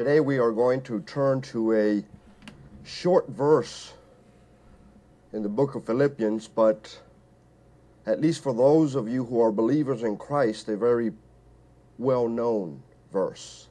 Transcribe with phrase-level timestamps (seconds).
[0.00, 2.02] Today we are going to turn to a
[2.84, 3.92] short verse
[5.34, 6.98] in the book of Philippians, but
[8.06, 11.12] at least for those of you who are believers in Christ, a very
[11.98, 12.82] well known
[13.12, 13.68] verse.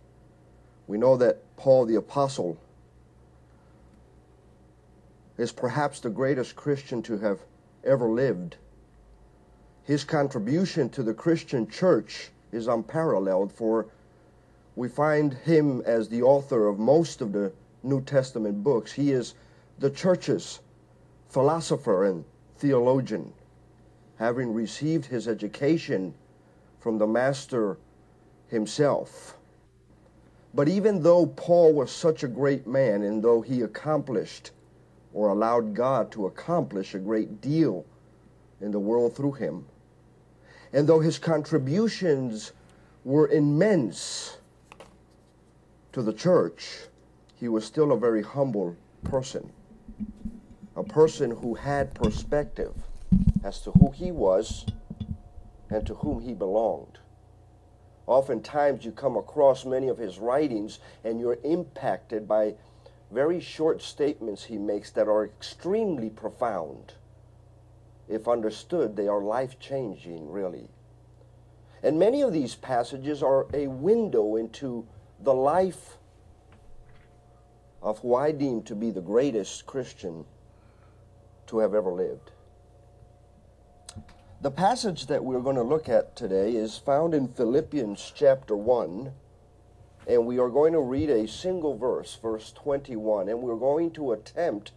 [0.85, 2.59] We know that Paul the Apostle
[5.39, 7.39] is perhaps the greatest Christian to have
[7.83, 8.57] ever lived.
[9.83, 13.87] His contribution to the Christian church is unparalleled, for
[14.79, 17.51] we find him as the author of most of the
[17.83, 18.93] New Testament books.
[18.93, 19.33] He is
[19.77, 20.61] the church's
[21.27, 22.23] philosopher and
[22.55, 23.33] theologian,
[24.15, 26.13] having received his education
[26.79, 27.77] from the Master
[28.47, 29.37] himself.
[30.53, 34.51] But even though Paul was such a great man, and though he accomplished
[35.13, 37.85] or allowed God to accomplish a great deal
[38.61, 39.65] in the world through him,
[40.71, 42.53] and though his contributions
[43.03, 44.37] were immense
[45.91, 46.87] to the church,
[47.35, 49.51] he was still a very humble person.
[50.75, 52.73] A person who had perspective
[53.43, 54.65] as to who he was
[55.69, 56.99] and to whom he belonged.
[58.07, 62.55] Oftentimes, you come across many of his writings and you're impacted by
[63.11, 66.93] very short statements he makes that are extremely profound.
[68.07, 70.69] If understood, they are life changing, really.
[71.81, 74.87] And many of these passages are a window into
[75.21, 75.97] the life
[77.81, 80.25] of who I deem to be the greatest Christian
[81.47, 82.31] to have ever lived.
[84.41, 89.11] The passage that we're going to look at today is found in Philippians chapter 1,
[90.07, 94.13] and we are going to read a single verse, verse 21, and we're going to
[94.13, 94.71] attempt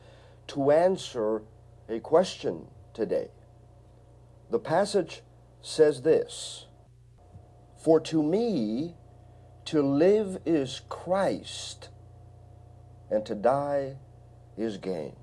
[0.48, 1.42] to answer
[1.88, 3.28] a question today.
[4.50, 5.22] The passage
[5.60, 6.66] says this
[7.76, 8.96] For to me,
[9.66, 11.88] to live is Christ,
[13.10, 13.96] and to die
[14.56, 15.16] is gain.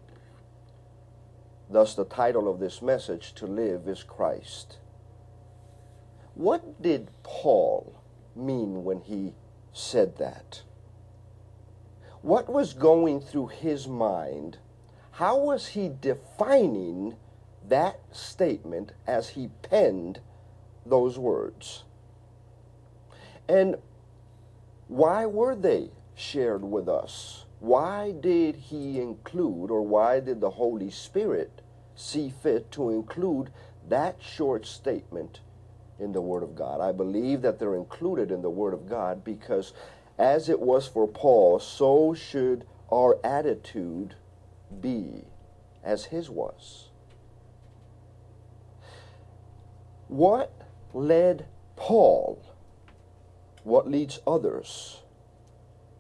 [1.70, 4.78] Thus, the title of this message, To Live is Christ.
[6.34, 8.02] What did Paul
[8.36, 9.34] mean when he
[9.72, 10.64] said that?
[12.22, 14.58] What was going through his mind?
[15.12, 17.18] How was he defining
[17.68, 20.22] that statement as he penned
[20.86, 21.84] those words?
[23.48, 23.76] And
[24.90, 27.46] why were they shared with us?
[27.60, 31.62] Why did he include, or why did the Holy Spirit
[31.94, 33.52] see fit to include
[33.88, 35.42] that short statement
[36.00, 36.82] in the Word of God?
[36.82, 39.74] I believe that they're included in the Word of God because,
[40.18, 44.16] as it was for Paul, so should our attitude
[44.82, 45.24] be
[45.84, 46.90] as his was.
[50.08, 50.52] What
[50.96, 51.46] led
[51.76, 52.42] Paul,
[53.70, 55.04] what leads others,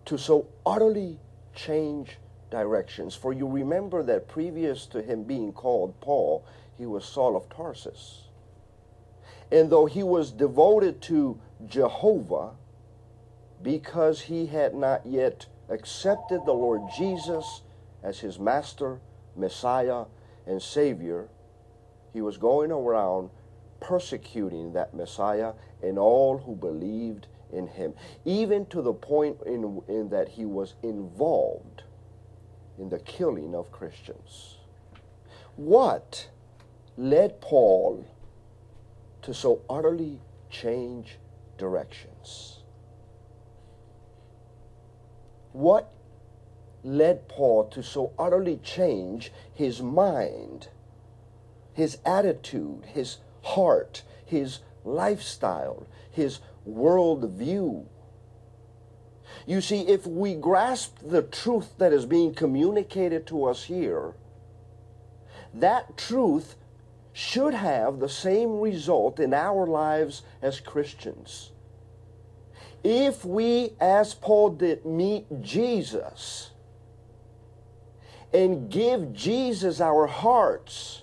[0.05, 1.19] to so utterly
[1.55, 2.17] change
[2.49, 3.15] directions.
[3.15, 6.43] For you remember that previous to him being called Paul,
[6.77, 8.23] he was Saul of Tarsus.
[9.51, 12.51] And though he was devoted to Jehovah,
[13.61, 17.61] because he had not yet accepted the Lord Jesus
[18.01, 18.99] as his master,
[19.35, 20.05] Messiah,
[20.47, 21.27] and Savior,
[22.13, 23.29] he was going around
[23.79, 25.53] persecuting that Messiah
[25.83, 27.93] and all who believed in him,
[28.25, 31.83] even to the point in, in that he was involved
[32.77, 34.57] in the killing of Christians.
[35.55, 36.29] What
[36.97, 38.05] led Paul
[39.21, 41.17] to so utterly change
[41.57, 42.59] directions?
[45.51, 45.91] What
[46.83, 50.69] led Paul to so utterly change his mind,
[51.73, 56.39] his attitude, his heart, his lifestyle, his
[56.75, 57.85] worldview.
[59.45, 64.13] You see, if we grasp the truth that is being communicated to us here,
[65.53, 66.55] that truth
[67.13, 71.51] should have the same result in our lives as Christians.
[72.83, 76.51] If we, as Paul did, meet Jesus
[78.31, 81.01] and give Jesus our hearts,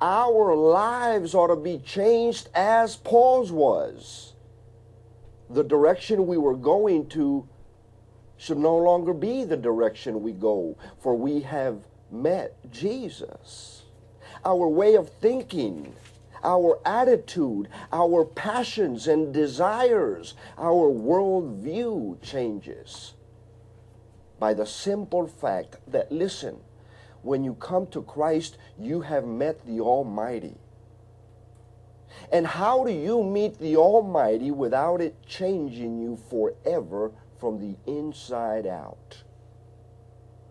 [0.00, 4.34] our lives ought to be changed as Paul's was.
[5.48, 7.48] The direction we were going to
[8.36, 11.78] should no longer be the direction we go, for we have
[12.10, 13.84] met Jesus.
[14.44, 15.94] Our way of thinking,
[16.44, 23.14] our attitude, our passions and desires, our worldview changes
[24.38, 26.58] by the simple fact that, listen,
[27.22, 30.56] when you come to Christ, you have met the Almighty.
[32.32, 38.66] And how do you meet the Almighty without it changing you forever from the inside
[38.66, 39.22] out.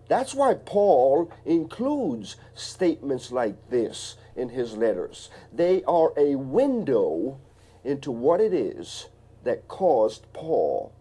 [0.07, 5.29] That's why Paul includes statements like this in his letters.
[5.51, 7.39] They are a window
[7.83, 9.07] into what it is
[9.44, 10.94] that caused Paul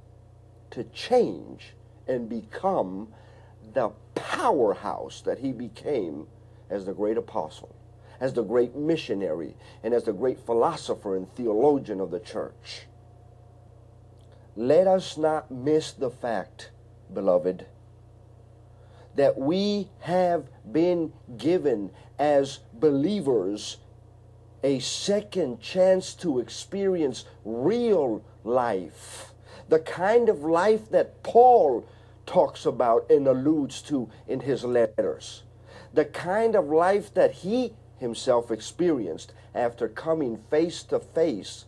[0.71, 1.75] to change
[2.09, 3.09] and become
[3.75, 6.27] the powerhouse that he became
[6.71, 7.75] as the great apostle,
[8.21, 12.87] as the great missionary, and as the great philosopher and theologian of the church.
[14.57, 16.71] Let us not miss the fact,
[17.13, 17.67] beloved,
[19.17, 23.79] that we have been given as believers
[24.63, 29.33] a second chance to experience real life.
[29.69, 31.87] The kind of life that Paul
[32.27, 35.43] talks about and alludes to in his letters.
[35.93, 41.67] The kind of life that he himself experienced after coming face to face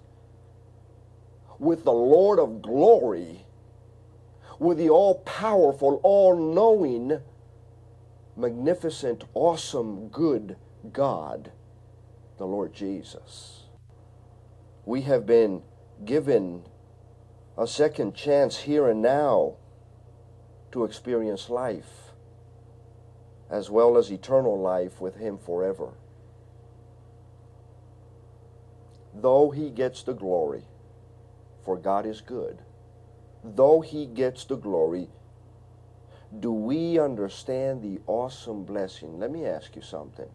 [1.59, 3.47] with the Lord of glory,
[4.59, 7.21] with the all powerful, all knowing,
[8.37, 10.57] magnificent, awesome, good
[10.93, 11.53] God,
[12.39, 13.65] the Lord Jesus.
[14.85, 15.63] We have been
[16.05, 16.65] given
[17.59, 19.55] a second chance here and now
[20.73, 22.13] to experience life,
[23.49, 25.95] as well as eternal life with Him forever.
[29.21, 30.65] Though He gets the glory,
[31.65, 32.59] for God is good,
[33.43, 35.09] though He gets the glory,
[36.41, 39.19] do we understand the awesome blessing?
[39.19, 40.29] Let me ask you something,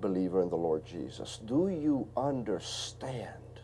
[0.00, 1.38] believer in the Lord Jesus.
[1.44, 3.60] Do you understand,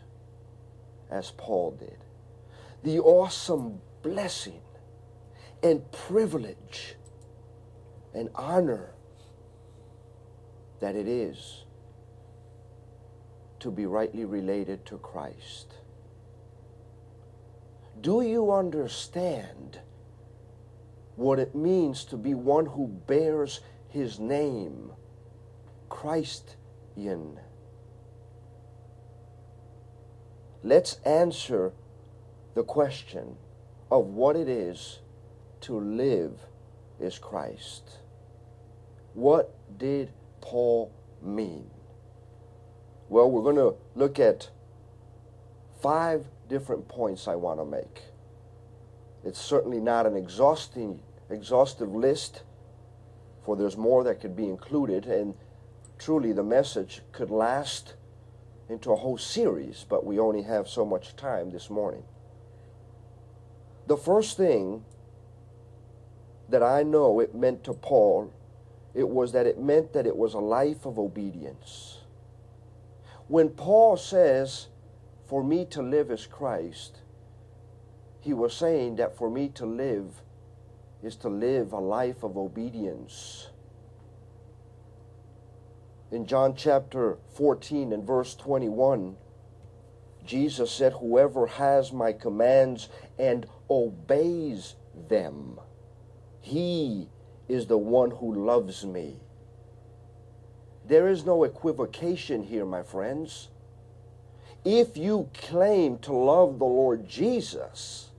[1.09, 1.97] as Paul did,
[2.83, 4.61] the awesome blessing
[5.63, 6.95] and privilege
[8.13, 8.91] and honor
[10.79, 11.65] that it is
[13.65, 15.73] to be rightly related to Christ?
[17.99, 19.79] Do you understand
[21.15, 24.91] what it means to be one who bears his name,
[25.87, 27.39] Christian.
[30.63, 31.71] Let's answer
[32.53, 33.37] the question
[33.89, 34.99] of what it is
[35.61, 36.33] to live
[36.99, 37.99] is Christ.
[39.13, 40.11] What did
[40.41, 40.91] Paul
[41.21, 41.69] mean?
[43.07, 44.49] Well, we're going to look at
[45.81, 48.01] five different points I want to make.
[49.23, 52.43] It's certainly not an exhausting, exhaustive list,
[53.43, 55.35] for there's more that could be included, and
[55.99, 57.93] truly the message could last
[58.69, 62.03] into a whole series, but we only have so much time this morning.
[63.87, 64.83] The first thing
[66.49, 68.33] that I know it meant to Paul,
[68.95, 71.94] it was that it meant that it was a life of obedience.
[73.27, 74.67] When Paul says,
[75.25, 77.01] For me to live is Christ,
[78.19, 80.21] he was saying that for me to live
[81.01, 83.49] is to live a life of obedience.
[86.11, 89.17] In John chapter 14 and verse 21,
[90.23, 94.75] Jesus said, Whoever has my commands and obeys
[95.09, 95.59] them,
[96.41, 97.09] he
[97.47, 99.19] is the one who loves me.
[100.87, 103.49] There is no equivocation here, my friends.
[104.63, 108.09] If you claim to love the Lord Jesus,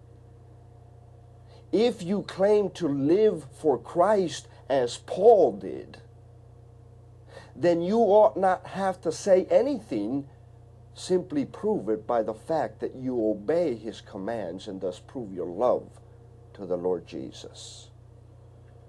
[1.73, 5.99] if you claim to live for Christ as Paul did,
[7.54, 10.28] then you ought not have to say anything.
[10.94, 15.46] Simply prove it by the fact that you obey his commands and thus prove your
[15.46, 15.88] love
[16.54, 17.86] to the Lord Jesus.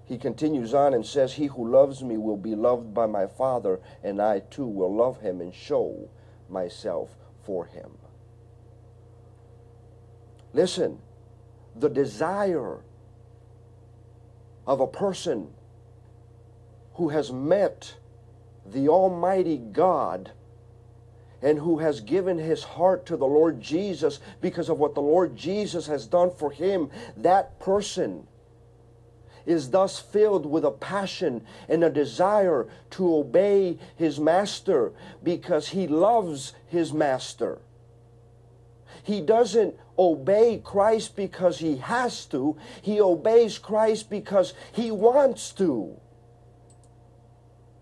[0.08, 3.78] He continues on and says, He who loves me will be loved by my Father,
[4.02, 6.08] and I too will love him and show
[6.48, 7.90] myself for him.
[10.54, 10.98] Listen,
[11.76, 12.78] the desire
[14.66, 15.48] of a person
[16.94, 17.94] who has met
[18.64, 20.32] the Almighty God
[21.42, 25.36] and who has given his heart to the Lord Jesus because of what the Lord
[25.36, 28.26] Jesus has done for him, that person
[29.48, 35.86] is thus filled with a passion and a desire to obey his master because he
[35.86, 37.58] loves his master.
[39.02, 45.98] He doesn't obey Christ because he has to, he obeys Christ because he wants to.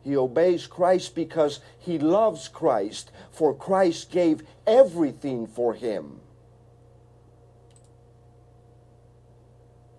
[0.04, 6.20] He obeys Christ because he loves Christ, for Christ gave everything for him.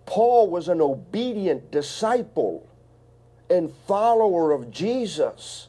[0.08, 2.66] Paul was an obedient disciple
[3.50, 5.68] and follower of Jesus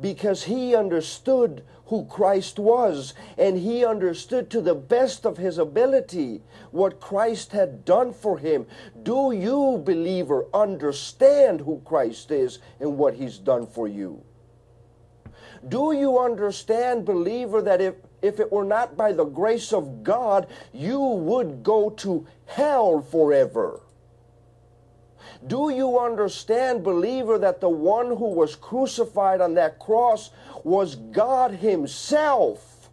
[0.00, 6.40] because he understood who Christ was, and he understood to the best of his ability
[6.70, 8.66] what Christ had done for him.
[9.02, 14.24] Do you, believer, understand who Christ is and what he's done for you?
[15.68, 20.46] Do you understand, believer, that if, if it were not by the grace of God,
[20.72, 23.80] you would go to hell forever?
[25.46, 30.30] Do you understand, believer, that the one who was crucified on that cross
[30.64, 32.90] was God Himself?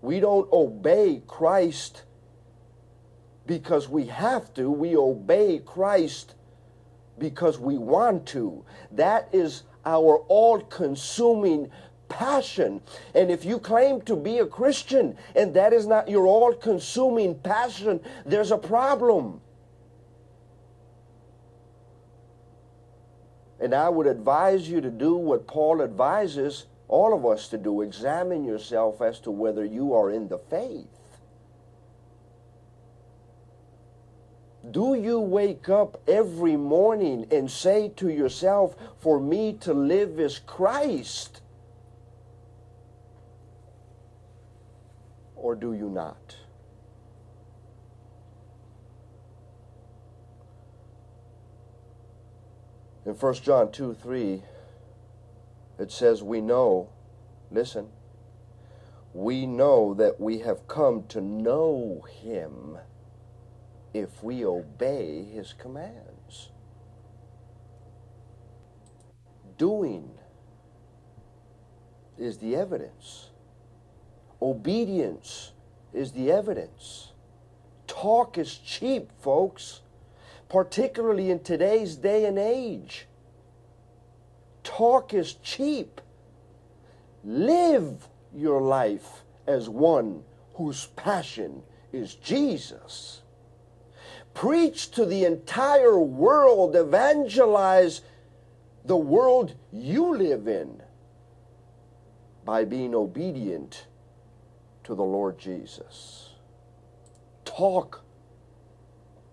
[0.00, 2.02] We don't obey Christ
[3.46, 6.34] because we have to, we obey Christ
[7.18, 8.64] because we want to.
[8.90, 11.70] That is our all consuming
[12.12, 12.80] passion.
[13.14, 17.34] And if you claim to be a Christian and that is not your all consuming
[17.34, 19.40] passion, there's a problem.
[23.58, 27.80] And I would advise you to do what Paul advises all of us to do
[27.80, 30.88] examine yourself as to whether you are in the faith.
[34.70, 40.38] Do you wake up every morning and say to yourself, For me to live is
[40.38, 41.40] Christ?
[45.42, 46.36] Or do you not?
[53.04, 54.42] In 1 John 2 3,
[55.80, 56.90] it says, We know,
[57.50, 57.88] listen,
[59.12, 62.78] we know that we have come to know him
[63.92, 66.52] if we obey his commands.
[69.58, 70.08] Doing
[72.16, 73.31] is the evidence.
[74.42, 75.52] Obedience
[75.94, 77.12] is the evidence.
[77.86, 79.80] Talk is cheap, folks
[80.52, 83.06] particularly in today's day and age.
[84.62, 85.98] Talk is cheap.
[87.24, 90.22] Live your life as one
[90.54, 93.22] whose passion is Jesus.
[94.34, 98.02] Preach to the entire world, evangelize
[98.84, 100.82] the world you live in
[102.44, 103.86] by being obedient
[104.84, 106.30] to the Lord Jesus.
[107.44, 108.02] Talk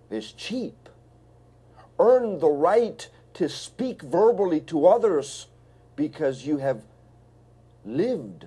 [0.09, 0.89] is cheap
[1.99, 5.47] earn the right to speak verbally to others
[5.95, 6.81] because you have
[7.85, 8.45] lived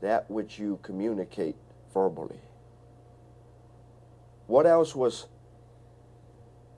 [0.00, 1.56] that which you communicate
[1.92, 2.40] verbally.
[4.46, 5.26] What else was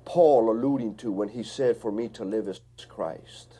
[0.05, 3.55] Paul alluding to when he said, For me to live is Christ?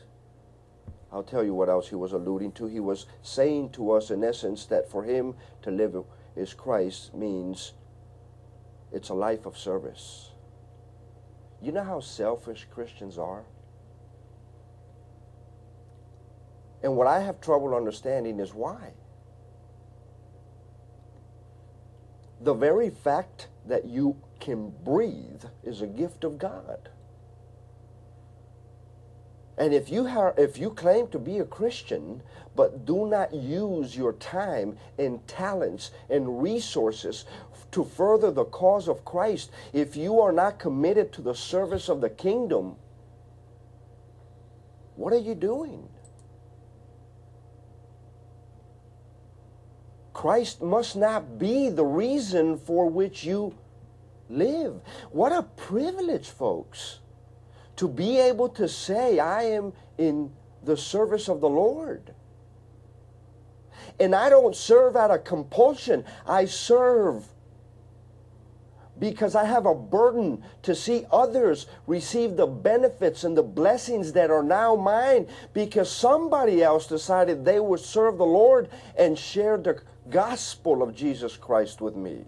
[1.11, 2.67] I'll tell you what else he was alluding to.
[2.67, 5.95] He was saying to us, in essence, that for him to live
[6.35, 7.73] is Christ means
[8.91, 10.31] it's a life of service.
[11.61, 13.43] You know how selfish Christians are?
[16.81, 18.93] And what I have trouble understanding is why.
[22.39, 26.89] The very fact that you can breathe is a gift of God.
[29.61, 32.23] And if you, have, if you claim to be a Christian,
[32.55, 37.25] but do not use your time and talents and resources
[37.69, 42.01] to further the cause of Christ, if you are not committed to the service of
[42.01, 42.75] the kingdom,
[44.95, 45.87] what are you doing?
[50.11, 53.53] Christ must not be the reason for which you
[54.27, 54.81] live.
[55.11, 57.00] What a privilege, folks
[57.81, 60.31] to be able to say, I am in
[60.63, 62.13] the service of the Lord.
[63.99, 67.25] And I don't serve out of compulsion, I serve
[68.99, 74.29] because I have a burden to see others receive the benefits and the blessings that
[74.29, 79.81] are now mine because somebody else decided they would serve the Lord and share the
[80.07, 82.25] gospel of Jesus Christ with me.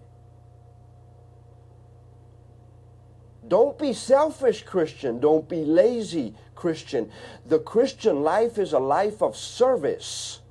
[3.54, 5.20] Don't be selfish, Christian.
[5.20, 7.12] Don't be lazy, Christian.
[7.46, 10.42] The Christian life is a life of service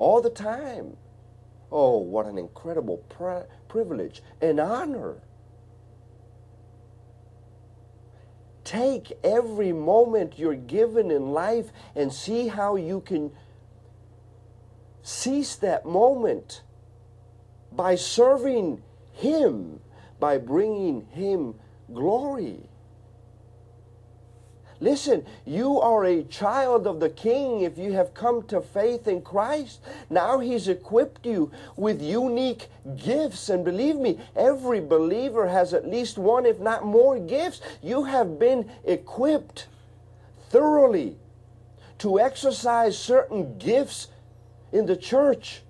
[0.00, 0.96] all the time.
[1.70, 5.22] Oh, what an incredible pri- privilege and honor.
[8.64, 13.30] Take every moment you're given in life and see how you can
[15.02, 16.62] seize that moment
[17.70, 18.82] by serving
[19.12, 19.78] Him,
[20.18, 21.54] by bringing Him
[21.92, 22.60] glory.
[24.80, 29.22] Listen, you are a child of the King if you have come to faith in
[29.22, 29.80] Christ.
[30.10, 33.48] Now He's equipped you with unique gifts.
[33.48, 37.60] And believe me, every believer has at least one, if not more, gifts.
[37.82, 39.68] You have been equipped
[40.50, 41.16] thoroughly.
[41.98, 44.08] to exercise certain gifts
[44.72, 45.63] in the church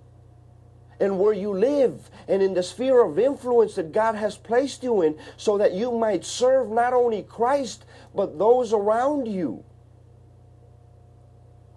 [1.00, 5.02] and where you live and in the sphere of influence that God has placed you
[5.02, 7.84] in so that you might serve not only Christ
[8.14, 9.64] but those around you.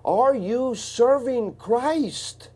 [0.05, 2.49] Are you serving Christ?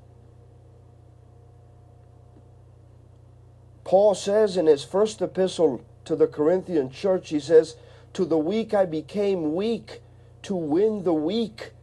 [3.84, 7.75] Paul says in his first epistle to the Corinthian church, he says,
[8.13, 10.01] To the weak I became weak
[10.44, 11.74] to win the weak.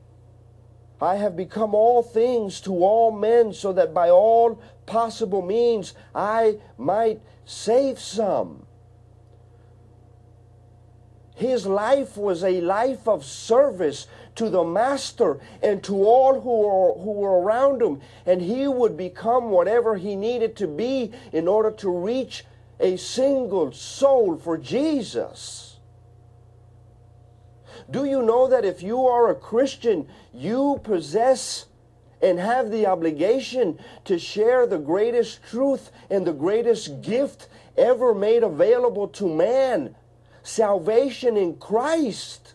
[1.01, 6.59] I have become all things to all men so that by all possible means I
[6.77, 8.67] might save some.
[11.37, 16.95] His life was a life of service to the master and to all who were,
[16.95, 18.01] who were around him.
[18.27, 22.45] And he would become whatever he needed to be in order to reach
[22.81, 25.78] a single soul for Jesus.
[27.91, 31.67] Do you know that if you are a Christian, you possess
[32.21, 38.43] and have the obligation to share the greatest truth and the greatest gift ever made
[38.43, 39.95] available to man
[40.43, 42.55] salvation in Christ?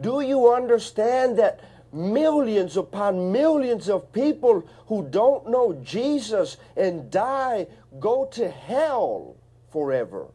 [0.00, 1.60] Do you understand that
[1.92, 7.66] millions upon millions of people who don't know Jesus and die
[8.00, 9.36] go to hell
[9.70, 10.28] forever?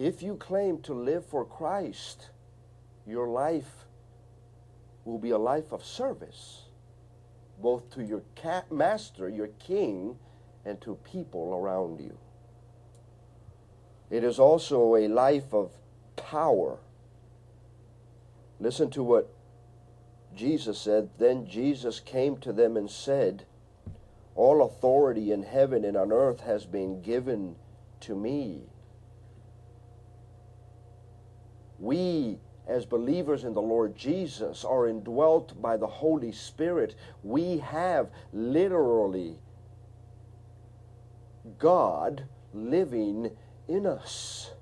[0.00, 2.30] If you claim to live for Christ,
[3.06, 3.84] your life
[5.04, 6.62] will be a life of service,
[7.60, 8.22] both to your
[8.70, 10.16] master, your king,
[10.64, 12.16] and to people around you.
[14.08, 15.70] It is also a life of
[16.16, 16.78] power.
[18.58, 19.30] Listen to what
[20.34, 21.10] Jesus said.
[21.18, 23.44] Then Jesus came to them and said,
[24.34, 27.56] All authority in heaven and on earth has been given
[28.00, 28.62] to me.
[31.80, 32.38] We
[32.68, 36.94] as believers in the Lord Jesus are indwelt by the Holy Spirit.
[37.24, 39.38] We have literally
[41.58, 43.30] God living
[43.66, 44.52] in us.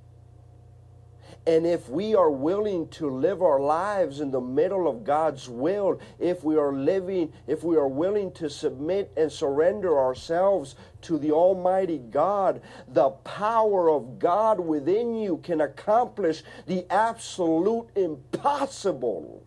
[1.49, 5.99] And if we are willing to live our lives in the middle of God's will,
[6.19, 11.33] if we are living, if we are willing to submit and surrender ourselves to the
[11.33, 19.43] Almighty God, the power of God within you can accomplish the absolute impossible.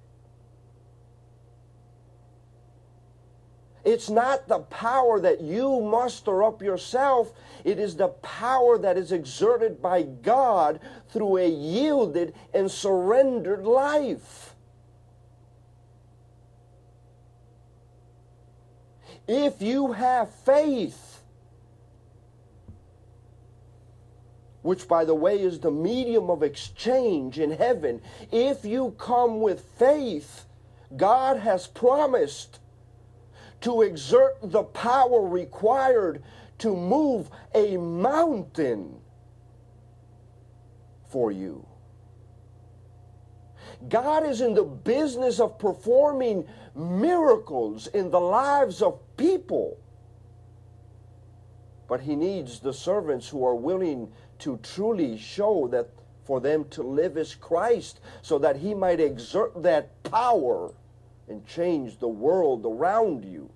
[3.84, 7.34] It's not the power that you muster up yourself.
[7.64, 14.56] It is the power that is exerted by God through a yielded and surrendered life.
[19.28, 21.24] If you have faith,
[24.62, 29.62] which by the way is the medium of exchange in heaven, if you come with
[29.78, 30.46] faith,
[30.96, 32.60] God has promised
[33.62, 36.24] to exert the power required
[36.60, 39.00] to move a mountain
[41.10, 41.66] for you.
[43.90, 49.78] God is in the business of performing miracles in the lives of people.
[51.88, 55.90] But He needs the servants who are willing to truly show that
[56.24, 60.72] for them to live as Christ so that He might exert that power
[61.32, 63.50] and change the world around you.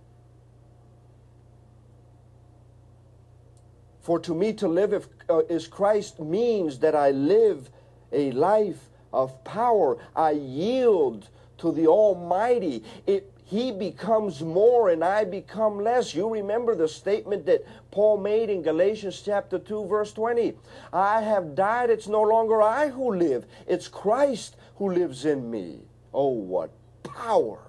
[3.99, 7.69] For to me to live if, uh, is Christ means that I live
[8.11, 9.97] a life of power.
[10.15, 12.83] I yield to the Almighty.
[13.05, 16.15] It, he becomes more and I become less.
[16.15, 20.53] You remember the statement that Paul made in Galatians chapter 2 verse 20.
[20.93, 25.81] I have died, it's no longer I who live, it's Christ who lives in me.
[26.13, 26.71] Oh, what
[27.15, 27.59] power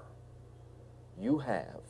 [1.19, 1.81] you have.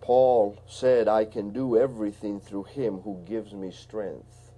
[0.00, 4.52] Paul said, I can do everything through him who gives me strength.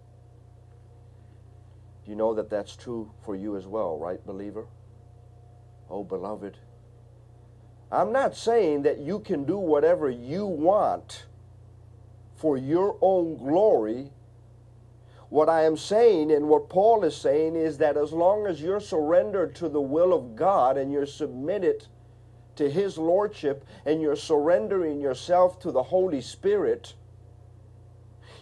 [2.04, 4.66] You know that that's true for you as well, right, believer?
[5.88, 6.58] Oh, beloved.
[7.92, 11.26] I'm not saying that you can do whatever you want
[12.34, 14.10] for your own glory.
[15.28, 18.80] What I am saying and what Paul is saying is that as long as you're
[18.80, 21.86] surrendered to the will of God and you're submitted
[22.54, 26.94] to His Lordship and you're surrendering yourself to the Holy Spirit,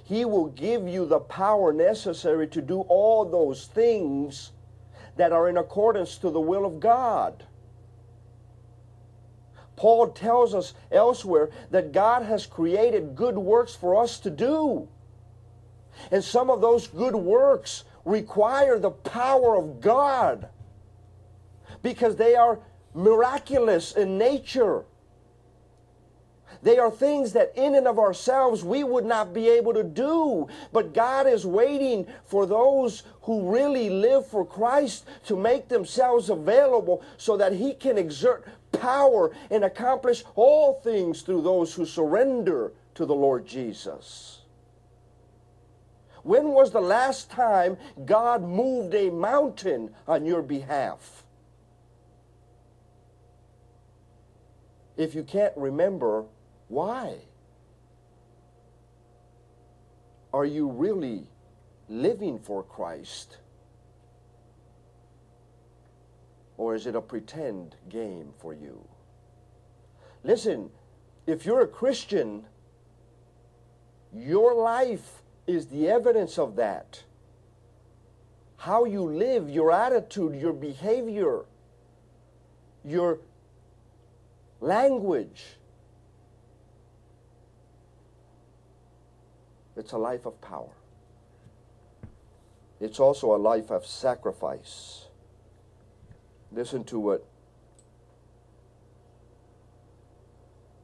[0.02, 4.52] He will give you the power necessary to do all those things
[5.16, 7.46] that are in accordance to the will of God.
[9.76, 14.88] Paul tells us elsewhere that God has created good works for us to do.
[16.10, 20.48] And some of those good works require the power of God
[21.82, 22.58] because they are
[22.94, 24.84] miraculous in nature.
[26.62, 30.48] They are things that in and of ourselves we would not be able to do.
[30.72, 37.02] But God is waiting for those who really live for Christ to make themselves available
[37.18, 43.04] so that He can exert power and accomplish all things through those who surrender to
[43.04, 44.40] the Lord Jesus.
[46.24, 51.22] When was the last time God moved a mountain on your behalf?
[54.96, 56.24] If you can't remember,
[56.68, 57.18] why?
[60.32, 61.26] Are you really
[61.90, 63.36] living for Christ?
[66.56, 68.88] Or is it a pretend game for you?
[70.22, 70.70] Listen,
[71.26, 72.46] if you're a Christian,
[74.10, 77.02] your life is the evidence of that.
[78.56, 81.40] How you live, your attitude, your behavior,
[82.84, 83.18] your
[84.60, 85.44] language.
[89.76, 90.70] It's a life of power.
[92.80, 95.06] It's also a life of sacrifice.
[96.52, 97.26] Listen to what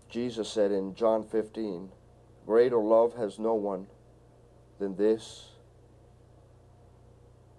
[0.08, 1.90] Jesus said in John 15
[2.46, 3.86] Greater love has no one
[4.80, 5.50] than this,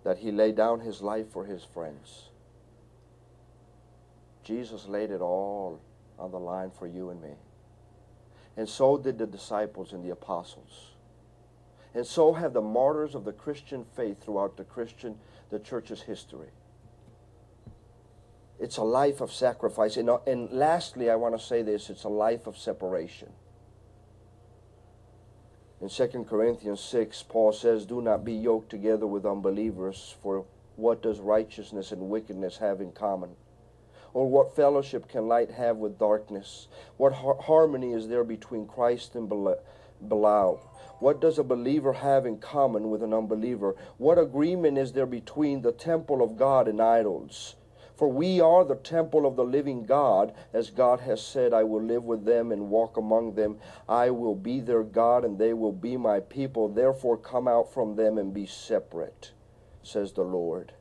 [0.04, 2.30] that he laid down his life for his friends.
[4.44, 5.80] Jesus laid it all
[6.20, 7.36] on the line for you and me.
[8.58, 10.92] And so did the disciples and the apostles.
[11.94, 15.18] And so have the martyrs of the Christian faith throughout the Christian,
[15.50, 16.50] the church's history.
[18.60, 19.98] It's a life of sacrifice.
[19.98, 23.30] And, uh, and lastly, I want to say this it's a life of separation.
[25.82, 31.02] In 2 Corinthians 6, Paul says, Do not be yoked together with unbelievers, for what
[31.02, 33.32] does righteousness and wickedness have in common?
[34.14, 36.68] Or what fellowship can light have with darkness?
[36.98, 40.60] What har- harmony is there between Christ and Belial?
[41.00, 43.76] What does a believer have in common with an unbeliever?
[43.98, 47.56] What agreement is there between the temple of God and idols?
[48.02, 51.84] For we are the temple of the living God, as God has said, I will
[51.84, 53.60] live with them and walk among them.
[53.88, 56.68] I will be their God, and they will be my people.
[56.68, 59.34] Therefore, come out from them and be separate,
[59.84, 60.74] says the Lord.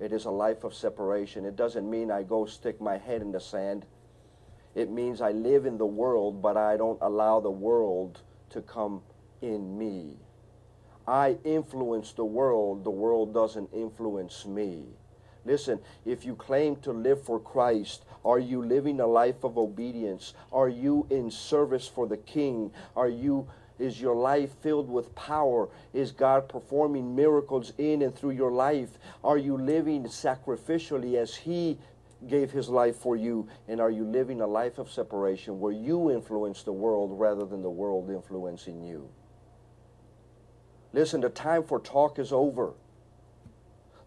[0.00, 1.44] It is a life of separation.
[1.44, 3.86] It doesn't mean I go stick my head in the sand.
[4.74, 9.00] It means I live in the world, but I don't allow the world to come
[9.40, 10.16] in me.
[11.06, 14.86] I influence the world, the world doesn't influence me.
[15.44, 20.32] Listen, if you claim to live for Christ, are you living a life of obedience?
[20.52, 22.70] Are you in service for the King?
[22.96, 25.68] Are you is your life filled with power?
[25.92, 28.98] Is God performing miracles in and through your life?
[29.24, 31.78] Are you living sacrificially as He
[32.28, 33.48] gave His life for you?
[33.66, 37.62] And are you living a life of separation where you influence the world rather than
[37.62, 39.08] the world influencing you?
[40.92, 42.74] Listen, the time for talk is over.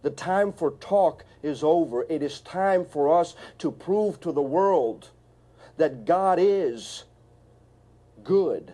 [0.02, 2.04] The time for talk is over.
[2.08, 5.10] It is time for us to prove to the world
[5.76, 7.04] that God is
[8.22, 8.72] good.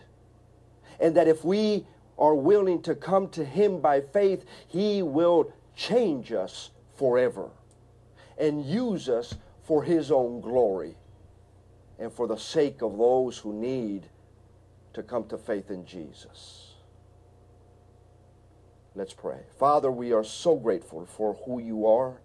[1.00, 1.86] And that if we
[2.18, 7.50] are willing to come to Him by faith, He will change us forever
[8.38, 9.34] and use us
[9.64, 10.96] for His own glory
[11.98, 14.08] and for the sake of those who need
[14.92, 16.63] to come to faith in Jesus.
[18.94, 19.40] Let's pray.
[19.58, 22.20] Father, we are so grateful for who you are,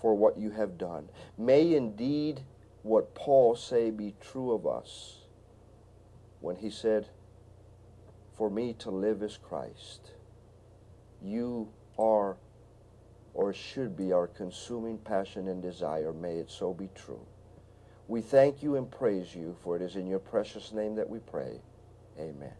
[0.00, 1.10] for what you have done.
[1.36, 2.40] May indeed
[2.82, 5.18] what Paul say be true of us
[6.40, 7.08] when he said,
[8.36, 10.12] For me to live is Christ.
[11.22, 12.36] You are
[13.34, 16.12] or should be our consuming passion and desire.
[16.12, 17.26] May it so be true.
[18.06, 21.18] We thank you and praise you, for it is in your precious name that we
[21.18, 21.60] pray.
[22.18, 22.52] Amen.